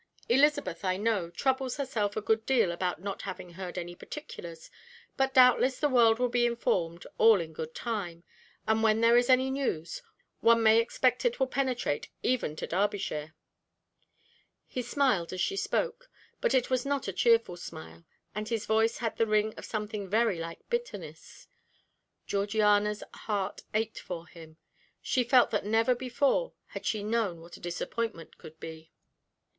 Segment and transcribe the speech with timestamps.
[0.27, 4.71] "Elizabeth, I know, troubles herself a good deal about not having heard any particulars,
[5.15, 8.23] but doubtless the world will be informed all in good time,
[8.67, 10.01] and when there is any news,
[10.39, 13.35] one may expect it will penetrate even to Derbyshire."
[14.65, 16.09] He smiled as he spoke,
[16.39, 20.09] but it was not a cheerful smile, and his voice had the ring of something
[20.09, 21.47] very like bitterness.
[22.25, 24.57] Georgiana's heart ached for him;
[24.99, 28.89] she felt that never before had she known what a disappointment could be.